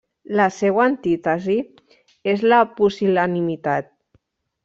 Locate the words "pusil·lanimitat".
2.79-3.93